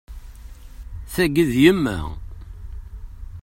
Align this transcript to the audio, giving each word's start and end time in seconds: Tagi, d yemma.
Tagi, 1.13 1.45
d 1.51 1.53
yemma. 1.63 1.99